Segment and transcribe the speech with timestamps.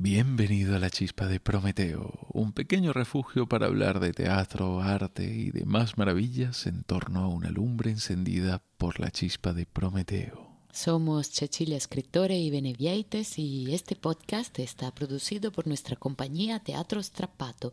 [0.00, 5.50] Bienvenido a la chispa de Prometeo, un pequeño refugio para hablar de teatro, arte y
[5.50, 10.52] demás maravillas en torno a una lumbre encendida por la chispa de Prometeo.
[10.70, 17.72] Somos Cecilia Escritore y Benevieites y este podcast está producido por nuestra compañía Teatro Strappato.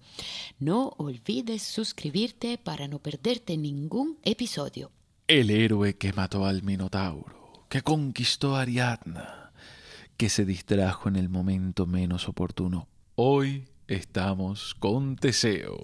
[0.57, 4.89] No olvides suscribirte para no perderte ningún episodio.
[5.28, 9.45] El héroe que mató al Minotauro, que conquistó a Ariadna
[10.18, 12.88] que se distrajo en el momento menos oportuno.
[13.15, 15.78] Hoy estamos con Teseo.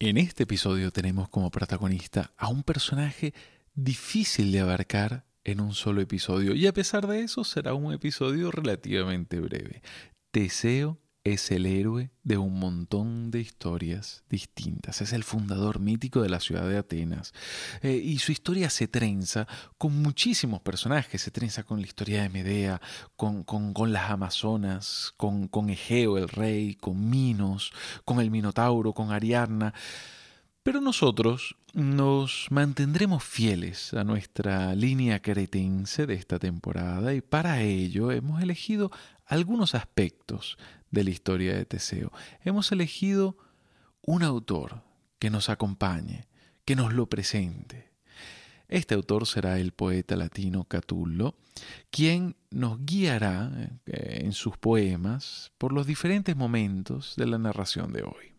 [0.00, 3.34] En este episodio tenemos como protagonista a un personaje
[3.74, 8.52] difícil de abarcar en un solo episodio y a pesar de eso será un episodio
[8.52, 9.82] relativamente breve.
[10.30, 11.00] Teseo
[11.32, 15.00] es el héroe de un montón de historias distintas.
[15.00, 17.32] Es el fundador mítico de la ciudad de Atenas.
[17.82, 19.46] Eh, y su historia se trenza
[19.78, 21.22] con muchísimos personajes.
[21.22, 22.80] Se trenza con la historia de Medea,
[23.16, 27.72] con, con, las Amazonas, con, con Egeo el rey, con Minos,
[28.04, 29.74] con el Minotauro, con Ariadna.
[30.62, 38.10] Pero nosotros nos mantendremos fieles a nuestra línea cretense de esta temporada y para ello
[38.10, 38.90] hemos elegido
[39.26, 40.58] algunos aspectos
[40.90, 42.12] de la historia de Teseo.
[42.44, 43.36] Hemos elegido
[44.02, 44.82] un autor
[45.18, 46.26] que nos acompañe,
[46.64, 47.88] que nos lo presente.
[48.68, 51.34] Este autor será el poeta latino Catullo,
[51.90, 53.50] quien nos guiará
[53.86, 58.37] eh, en sus poemas por los diferentes momentos de la narración de hoy.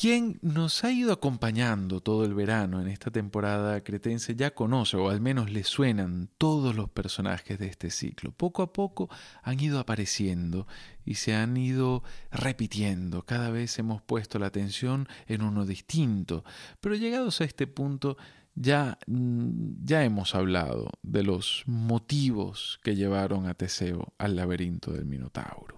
[0.00, 5.10] Quien nos ha ido acompañando todo el verano en esta temporada cretense ya conoce, o
[5.10, 8.30] al menos le suenan todos los personajes de este ciclo.
[8.30, 9.10] Poco a poco
[9.42, 10.68] han ido apareciendo
[11.04, 13.24] y se han ido repitiendo.
[13.24, 16.44] Cada vez hemos puesto la atención en uno distinto.
[16.80, 18.16] Pero llegados a este punto
[18.54, 25.06] ya, mm, ya hemos hablado de los motivos que llevaron a Teseo al laberinto del
[25.06, 25.77] Minotauro.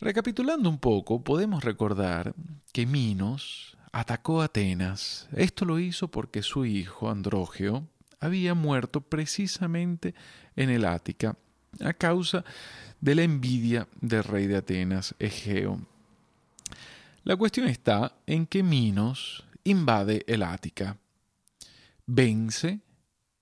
[0.00, 2.34] Recapitulando un poco, podemos recordar
[2.72, 5.28] que Minos atacó a Atenas.
[5.36, 7.86] Esto lo hizo porque su hijo, Andrógeo,
[8.18, 10.14] había muerto precisamente
[10.56, 11.36] en el Ática
[11.80, 12.44] a causa
[13.00, 15.80] de la envidia del rey de Atenas, Egeo.
[17.22, 20.98] La cuestión está en que Minos invade el Ática,
[22.06, 22.80] vence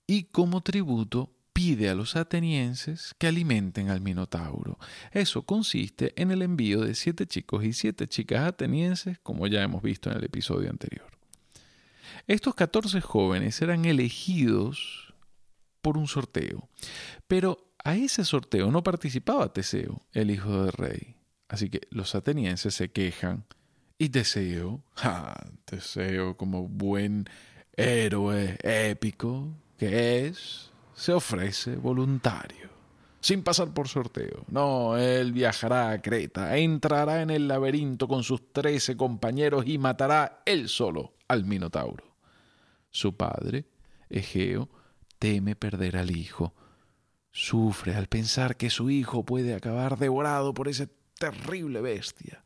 [0.07, 4.77] y como tributo pide a los atenienses que alimenten al Minotauro.
[5.11, 9.81] Eso consiste en el envío de siete chicos y siete chicas atenienses, como ya hemos
[9.81, 11.07] visto en el episodio anterior.
[12.27, 15.13] Estos 14 jóvenes eran elegidos
[15.81, 16.69] por un sorteo,
[17.27, 21.15] pero a ese sorteo no participaba Teseo, el hijo del rey.
[21.49, 23.45] Así que los atenienses se quejan
[23.97, 27.25] y Teseo, ja, Teseo como buen
[27.75, 32.69] héroe épico que es, se ofrece voluntario,
[33.19, 34.45] sin pasar por sorteo.
[34.49, 40.41] No, él viajará a Creta, entrará en el laberinto con sus trece compañeros y matará
[40.45, 42.15] él solo al Minotauro.
[42.89, 43.65] Su padre,
[44.09, 44.69] Egeo,
[45.19, 46.53] teme perder al hijo.
[47.31, 50.87] Sufre al pensar que su hijo puede acabar devorado por esa
[51.17, 52.43] terrible bestia.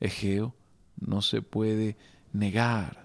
[0.00, 0.54] Egeo
[0.98, 1.96] no se puede
[2.32, 3.04] negar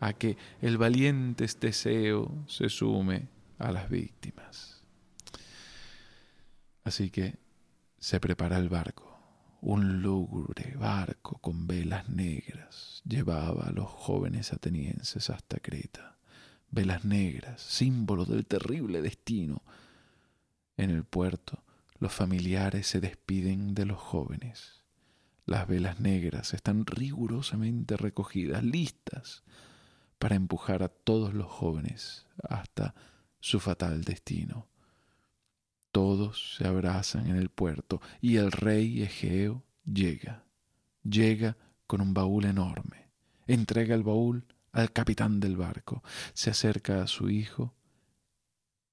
[0.00, 3.28] a que el valiente Teseo se sume
[3.58, 4.82] a las víctimas.
[6.84, 7.38] Así que
[7.98, 9.18] se prepara el barco.
[9.60, 16.16] Un lúgubre barco con velas negras llevaba a los jóvenes atenienses hasta Creta.
[16.70, 19.62] Velas negras, símbolo del terrible destino.
[20.76, 21.64] En el puerto,
[21.98, 24.84] los familiares se despiden de los jóvenes.
[25.46, 29.42] Las velas negras están rigurosamente recogidas, listas
[30.18, 32.94] para empujar a todos los jóvenes hasta
[33.46, 34.66] su fatal destino.
[35.92, 40.44] Todos se abrazan en el puerto y el rey Egeo llega.
[41.04, 41.56] Llega
[41.86, 43.08] con un baúl enorme.
[43.46, 46.02] Entrega el baúl al capitán del barco.
[46.34, 47.72] Se acerca a su hijo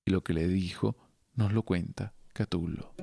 [0.05, 0.97] y lo que le dijo
[1.33, 2.93] nos lo cuenta Catulo.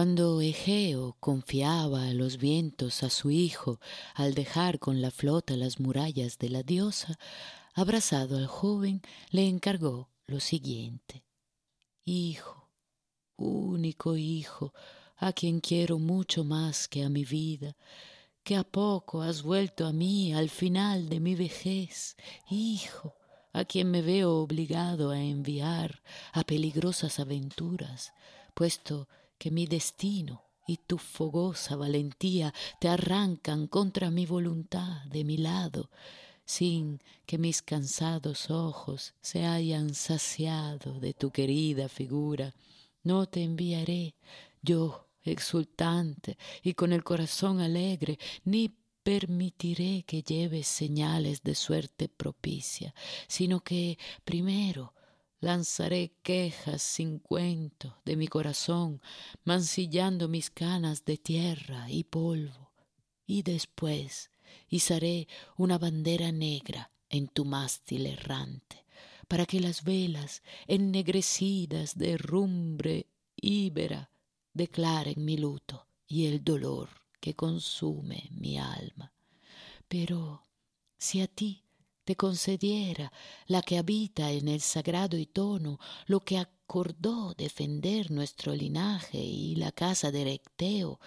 [0.00, 3.80] Cuando Egeo confiaba a los vientos a su hijo
[4.14, 7.18] al dejar con la flota las murallas de la diosa,
[7.74, 11.26] abrazado al joven, le encargó lo siguiente.
[12.02, 12.70] Hijo,
[13.36, 14.72] único hijo,
[15.18, 17.76] a quien quiero mucho más que a mi vida,
[18.42, 22.16] que a poco has vuelto a mí al final de mi vejez,
[22.48, 23.16] hijo,
[23.52, 26.02] a quien me veo obligado a enviar
[26.32, 28.14] a peligrosas aventuras,
[28.54, 29.06] puesto
[29.40, 35.88] que mi destino y tu fogosa valentía te arrancan contra mi voluntad de mi lado,
[36.44, 42.54] sin que mis cansados ojos se hayan saciado de tu querida figura.
[43.02, 44.14] No te enviaré
[44.60, 52.94] yo exultante y con el corazón alegre, ni permitiré que lleves señales de suerte propicia,
[53.26, 54.92] sino que primero
[55.40, 59.00] lanzaré quejas sin cuento de mi corazón,
[59.44, 62.72] mancillando mis canas de tierra y polvo,
[63.26, 64.30] y después
[64.68, 68.84] izaré una bandera negra en tu mástil errante,
[69.28, 73.06] para que las velas ennegrecidas de rumbre
[73.36, 74.10] íbera
[74.52, 76.88] declaren mi luto y el dolor
[77.20, 79.12] que consume mi alma.
[79.88, 80.46] Pero
[80.98, 81.64] si a ti
[82.10, 83.12] te concediera
[83.46, 89.54] la que habita en el sagrado y tono lo que acordó defender nuestro linaje y
[89.54, 90.98] la casa de Recteo,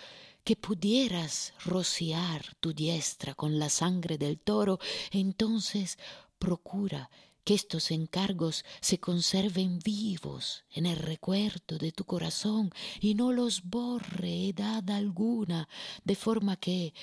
[0.45, 4.79] que pudieras rociar tu diestra con la sangre del toro,
[5.11, 5.97] entonces
[6.39, 7.09] procura
[7.43, 12.71] que estos encargos se conserven vivos en el recuerdo de tu corazón
[13.01, 15.67] y no los borre edad alguna,
[16.05, 16.93] de forma que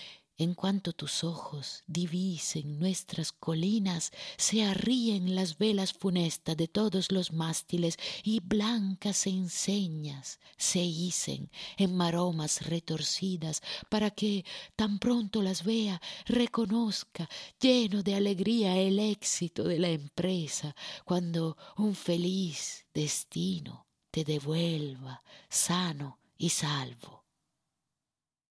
[0.40, 7.30] en cuanto tus ojos divisen nuestras colinas, se arríen las velas funestas de todos los
[7.34, 13.60] mástiles y blancas enseñas se hicen en maromas retorcidas,
[13.90, 14.46] para que
[14.76, 17.28] tan pronto las vea, reconozca
[17.60, 26.18] lleno de alegría el éxito de la empresa, cuando un feliz destino te devuelva sano
[26.38, 27.19] y salvo.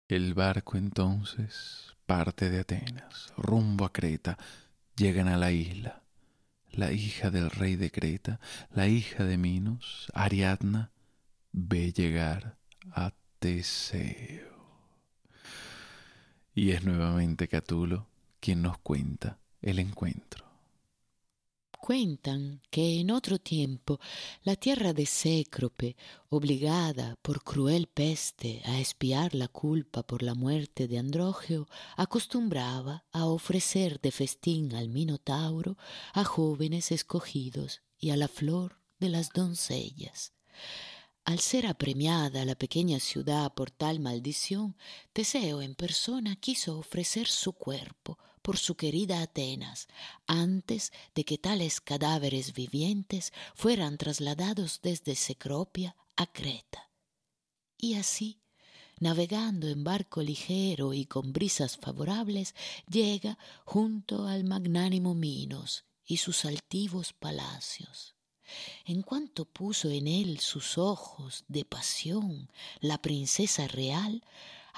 [0.09, 4.39] El barco entonces parte de Atenas, rumbo a Creta,
[4.95, 6.01] llegan a la isla.
[6.71, 8.39] La hija del rey de Creta,
[8.73, 10.89] la hija de Minos, Ariadna,
[11.51, 12.57] ve llegar
[12.91, 14.49] a Teseo.
[16.55, 18.07] Y es nuevamente Catulo
[18.39, 20.48] quien nos cuenta el encuentro.
[21.79, 23.99] Cuentan que en otro tiempo
[24.43, 25.95] la tierra de Cécrope,
[26.27, 33.25] obligada por cruel peste a espiar la culpa por la muerte de Andrógeo, acostumbraba a
[33.25, 35.77] ofrecer de festín al Minotauro
[36.13, 40.33] a jóvenes escogidos y a la flor de las doncellas.
[41.23, 44.75] Al ser apremiada la pequeña ciudad por tal maldición,
[45.13, 49.87] Teseo en persona quiso ofrecer su cuerpo por su querida Atenas,
[50.25, 56.89] antes de que tales cadáveres vivientes fueran trasladados desde Secropia a Creta.
[57.77, 58.41] Y así,
[58.99, 62.55] navegando en barco ligero y con brisas favorables,
[62.89, 68.15] llega junto al magnánimo Minos y sus altivos palacios.
[68.83, 74.23] En cuanto puso en él sus ojos de pasión la princesa real,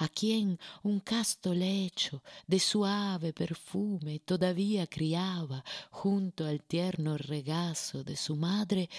[0.02, 8.16] a quien un casto lecho de suave perfume todavía criaba junto al tierno regazo de
[8.16, 8.90] su madre,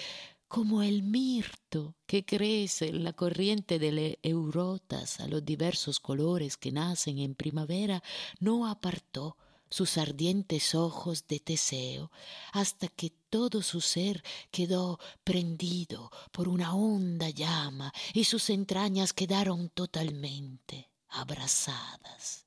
[0.48, 6.72] como el mirto que crece en la corriente de eurotas a los diversos colores que
[6.72, 8.01] nacen en primavera,
[8.39, 9.36] no apartó
[9.69, 12.12] sus ardientes ojos de Teseo,
[12.51, 19.69] hasta que todo su ser quedó prendido por una honda llama y sus entrañas quedaron
[19.69, 22.46] totalmente abrazadas.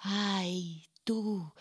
[0.00, 1.52] Ay, tú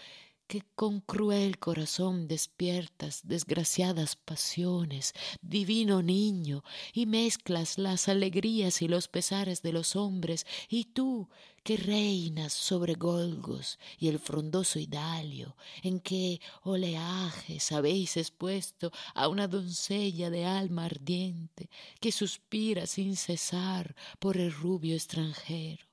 [0.48, 9.10] que con cruel corazón despiertas desgraciadas pasiones, divino niño, y mezclas las alegrías y los
[9.10, 11.30] pesares de los hombres, y tú
[11.64, 19.50] que reinas sobre Golgos y el frondoso Idalio, en que oleajes habéis expuesto a una
[19.50, 21.70] doncella de alma ardiente,
[22.00, 25.87] que suspira sin cesar por el rubio extranjero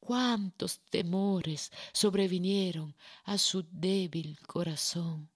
[0.00, 5.32] cuántos temores sobrevinieron a su débil corazón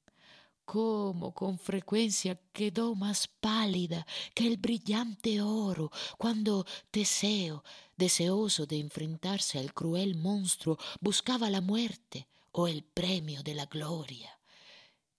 [0.67, 7.65] cómo con frecuencia quedó más pálida que el brillante oro cuando Teseo,
[7.97, 14.39] deseoso de enfrentarse al cruel monstruo, buscaba la muerte o el premio de la gloria.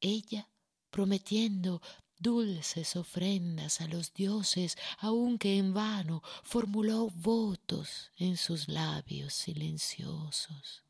[0.01, 0.49] Ella,
[0.91, 1.81] prometiendo
[2.19, 10.87] dulces ofrendas a los dioses, aunque en vano formuló votos en sus labios silenciosos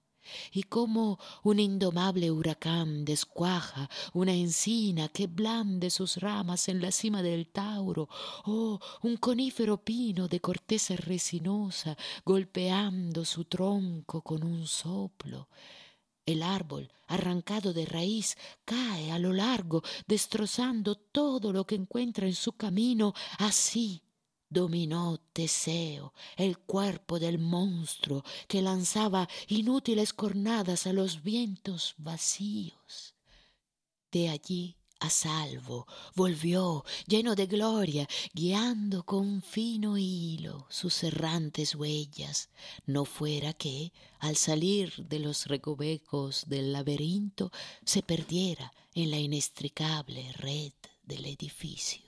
[0.51, 7.22] y como un indomable huracán descuaja una encina que blande sus ramas en la cima
[7.22, 8.10] del Tauro,
[8.46, 15.48] o un conífero pino de corteza resinosa golpeando su tronco con un soplo.
[16.27, 22.36] El árbol, arrancado de raíz, cae a lo largo, destrozando todo lo que encuentra en
[22.36, 24.03] su camino, así
[24.50, 33.15] dominó Teseo el cuerpo del monstruo que lanzaba inútiles cornadas a los vientos vacíos.
[34.12, 42.49] De allí a salvo volvió lleno de gloria, guiando con fino hilo sus errantes huellas,
[42.85, 47.51] no fuera que, al salir de los recovecos del laberinto,
[47.85, 50.73] se perdiera en la inextricable red
[51.03, 52.01] del edificio.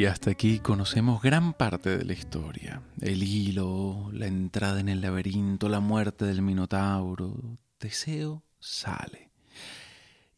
[0.00, 2.80] Y hasta aquí conocemos gran parte de la historia.
[3.02, 7.58] El hilo, la entrada en el laberinto, la muerte del Minotauro.
[7.76, 9.30] Teseo sale.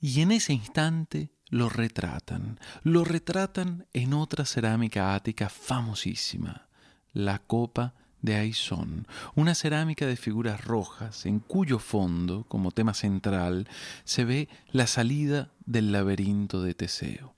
[0.01, 2.59] Y en ese instante lo retratan.
[2.83, 6.67] Lo retratan en otra cerámica ática famosísima,
[7.13, 13.69] la copa de Aizón, una cerámica de figuras rojas en cuyo fondo, como tema central,
[14.03, 17.37] se ve la salida del laberinto de Teseo.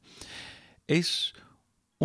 [0.86, 1.34] Es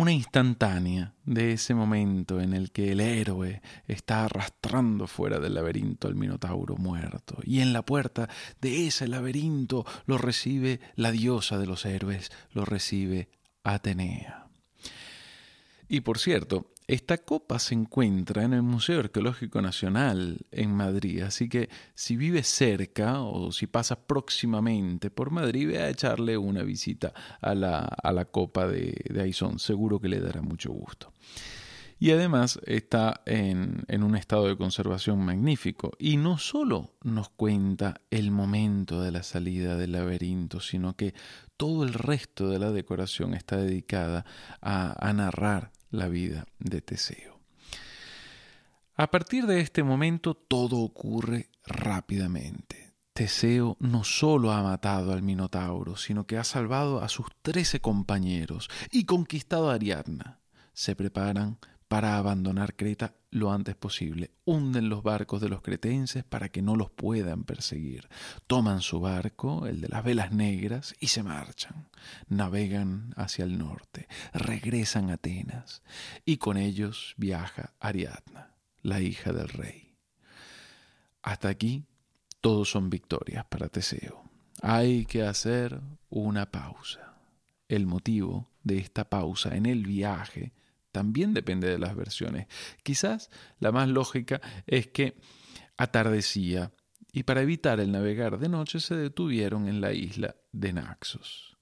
[0.00, 6.08] una instantánea de ese momento en el que el héroe está arrastrando fuera del laberinto
[6.08, 8.26] al Minotauro muerto, y en la puerta
[8.62, 13.28] de ese laberinto lo recibe la diosa de los héroes, lo recibe
[13.62, 14.46] Atenea.
[15.86, 21.48] Y por cierto, esta copa se encuentra en el Museo Arqueológico Nacional en Madrid, así
[21.48, 27.12] que si vives cerca o si pasas próximamente por Madrid, ve a echarle una visita
[27.40, 31.12] a la, a la copa de, de Aizón, seguro que le dará mucho gusto.
[32.00, 35.92] Y además está en, en, un estado de conservación magnífico.
[35.98, 41.14] Y no solo nos cuenta el momento de la salida del laberinto, sino que
[41.56, 44.24] todo el resto de la decoración está dedicada
[44.62, 47.40] a, a narrar la vida de Teseo.
[48.96, 52.94] A partir de este momento todo ocurre rápidamente.
[53.14, 58.68] Teseo no solo ha matado al Minotauro, sino que ha salvado a sus trece compañeros
[58.90, 60.40] y conquistado a Ariadna.
[60.72, 64.32] Se preparan para abandonar Creta lo antes posible.
[64.44, 68.08] Hunden los barcos de los cretenses para que no los puedan perseguir.
[68.46, 71.88] Toman su barco, el de las velas negras, y se marchan.
[72.28, 75.82] Navegan hacia el norte, regresan a Atenas,
[76.24, 79.94] y con ellos viaja Ariadna, la hija del rey.
[81.22, 81.84] Hasta aquí
[82.40, 84.24] todos son victorias para Teseo.
[84.62, 87.14] Hay que hacer una pausa.
[87.68, 90.52] El motivo de esta pausa en el viaje
[90.92, 92.46] también depende de las versiones.
[92.82, 95.16] Quizás la más lógica es que
[95.76, 96.72] atardecía
[97.12, 101.58] y para evitar el navegar de noche se detuvieron en la isla de Naxos.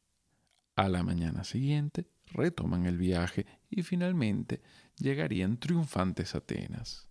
[0.77, 4.63] A la mañana siguiente retoman el viaje y finalmente
[4.97, 7.09] llegarían triunfantes a Atenas.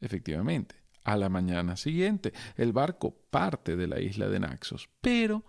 [0.00, 5.44] Efectivamente, a la mañana siguiente el barco parte de la isla de Naxos, pero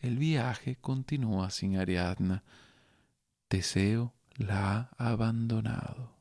[0.00, 2.44] el viaje continúa sin Ariadna.
[3.48, 6.16] Teseo la ha abandonado.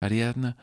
[0.00, 0.56] Ariadna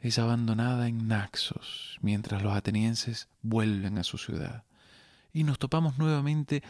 [0.00, 4.64] es abandonada en Naxos mientras los atenienses vuelven a su ciudad.
[5.32, 6.62] Y nos topamos nuevamente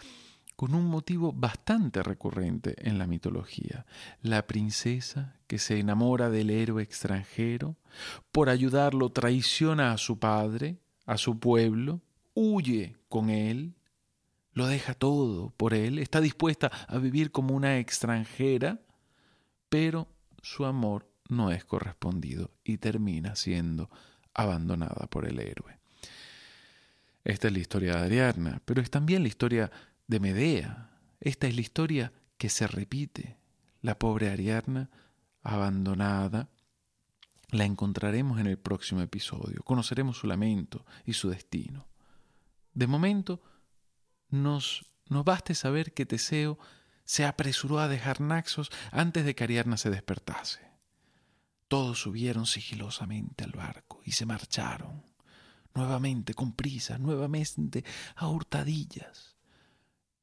[0.57, 3.87] con un motivo bastante recurrente en la mitología,
[4.23, 7.77] la princesa que se enamora del héroe extranjero,
[8.33, 12.01] por ayudarlo traiciona a su padre, a su pueblo,
[12.35, 13.78] huye con él
[14.59, 18.81] lo deja todo por él, está dispuesta a vivir como una extranjera,
[19.69, 20.09] pero
[20.43, 23.89] su amor no es correspondido y termina siendo
[24.35, 25.79] abandonada por el héroe.
[27.23, 29.71] Esta es la historia de Ariadna, pero es también la historia
[30.09, 30.91] de Medea.
[31.21, 33.37] Esta es la historia que se repite.
[33.81, 34.91] La pobre Ariadna,
[35.45, 36.49] abandonada,
[37.53, 39.63] la encontraremos en el próximo episodio.
[39.63, 41.87] Conoceremos su lamento y su destino.
[42.75, 43.41] De momento,
[44.31, 46.59] nos, nos baste saber que Teseo
[47.05, 50.61] se apresuró a dejar Naxos antes de que Ariadna se despertase.
[51.67, 55.03] Todos subieron sigilosamente al barco y se marcharon,
[55.75, 57.85] nuevamente con prisa, nuevamente
[58.17, 59.38] a hurtadillas.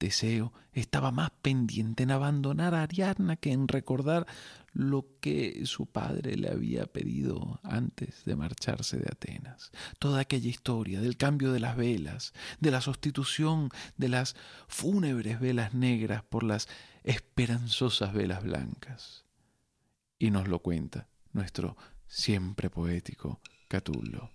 [0.06, 4.28] Teseo estaba más pendiente en abandonar a Ariadna que en recordar
[4.72, 9.72] lo que su padre le había pedido antes de marcharse de Atenas.
[9.98, 14.36] Toda aquella historia del cambio de las velas, de la sustitución de las
[14.68, 16.68] fúnebres velas negras por las
[17.04, 19.26] esperanzosas velas blancas.
[20.20, 24.30] Y nos lo cuenta nuestro siempre poético Catullo.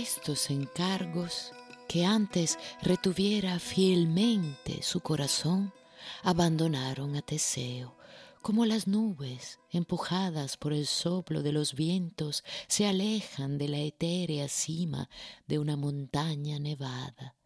[0.00, 1.52] Estos encargos
[1.86, 5.74] que antes retuviera fielmente su corazón,
[6.22, 7.98] abandonaron a Teseo,
[8.40, 14.48] como las nubes, empujadas por el soplo de los vientos, se alejan de la etérea
[14.48, 15.10] cima
[15.46, 17.36] de una montaña nevada.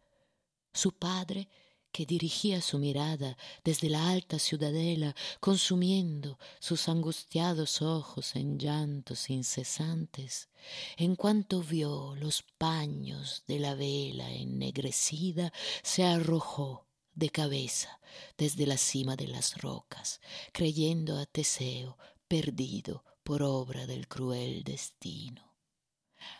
[0.73, 1.49] Su padre
[1.95, 10.49] que dirigía su mirada desde la alta ciudadela, consumiendo sus angustiados ojos en llantos incesantes,
[10.97, 18.01] en cuanto vio los paños de la vela ennegrecida, se arrojó de cabeza
[18.37, 20.19] desde la cima de las rocas,
[20.51, 21.97] creyendo a Teseo
[22.27, 25.55] perdido por obra del cruel destino.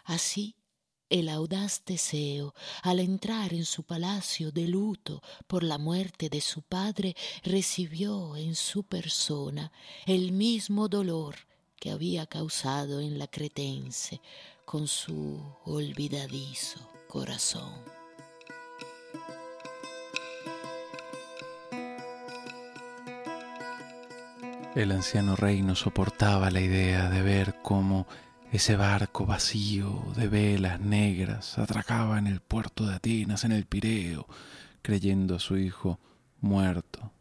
[0.04, 0.58] Así
[1.10, 6.62] el audaz Teseo, al entrar en su palacio de luto por la muerte de su
[6.62, 9.72] padre, recibió en su persona
[10.06, 11.36] el mismo dolor
[11.80, 14.22] que había causado en la cretense
[14.66, 17.74] con su olvidadizo corazón.
[24.76, 28.08] El anciano rey no soportaba la idea de ver cómo
[28.56, 34.28] ese barco vacío de velas negras atracaba en el puerto de Atenas, en el Pireo,
[34.82, 36.00] creyendo a su hijo
[36.40, 37.12] muerto.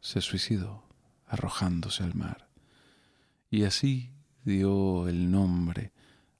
[0.00, 0.82] Se suicidó,
[1.28, 2.48] arrojándose al mar.
[3.48, 4.10] Y así
[4.44, 5.92] dio el nombre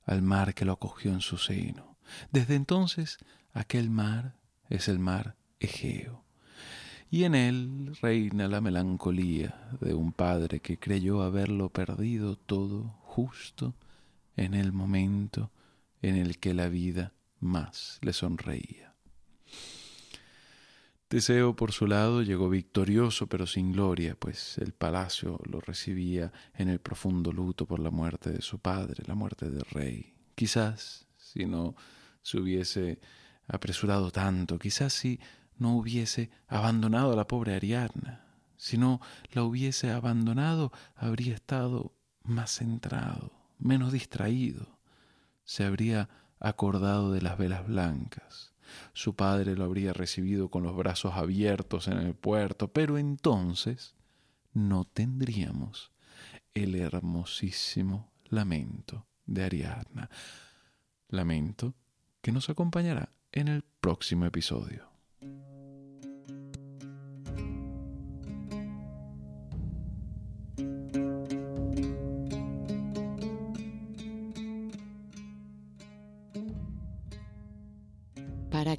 [0.05, 1.97] al mar que lo acogió en su seno.
[2.33, 3.19] Desde entonces
[3.53, 4.35] aquel mar
[4.69, 6.25] es el mar Egeo.
[7.13, 13.77] Y en él reina la melancolía de un padre que creyó haberlo perdido todo justo
[14.37, 15.51] en el momento
[16.01, 18.95] en el que la vida más le sonreía.
[21.09, 26.71] Teseo, por su lado, llegó victorioso pero sin gloria, pues el palacio lo recibía en
[26.71, 30.15] el profundo luto por la muerte de su padre, la muerte del rey.
[30.35, 31.75] Quizás si no
[32.23, 32.99] se hubiese
[33.47, 35.21] apresurado tanto, quizás si
[35.59, 38.25] no hubiese abandonado a la pobre Ariadna,
[38.57, 39.01] si no
[39.33, 44.79] la hubiese abandonado, habría estado más centrado, menos distraído,
[45.45, 48.53] se habría acordado de las velas blancas.
[48.93, 53.95] Su padre lo habría recibido con los brazos abiertos en el puerto, pero entonces
[54.53, 55.93] no tendríamos
[56.55, 60.11] el hermosísimo lamento de Ariadna.
[61.09, 61.75] Lamento
[62.23, 64.92] que nos acompañará en el próximo episodio.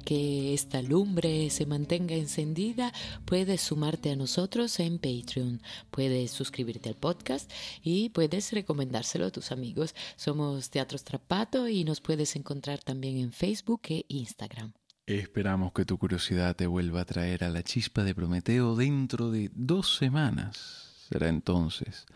[0.04, 2.92] Que esta lumbre se mantenga encendida,
[3.24, 7.50] puedes sumarte a nosotros en Patreon, puedes suscribirte al podcast
[7.82, 9.94] y puedes recomendárselo a tus amigos.
[10.16, 14.72] Somos Teatro Strapato y nos puedes encontrar también en Facebook e Instagram.
[15.06, 19.50] Esperamos que tu curiosidad te vuelva a traer a la chispa de Prometeo dentro de
[19.54, 21.06] dos semanas.
[21.10, 22.06] Será entonces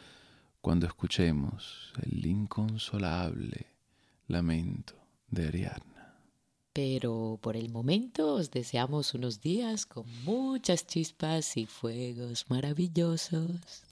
[0.62, 3.66] cuando escuchemos el inconsolable
[4.26, 4.94] lamento
[5.30, 5.87] de Ariadna.
[6.78, 13.82] Pero por el momento os deseamos unos días con muchas chispas y fuegos maravillosos.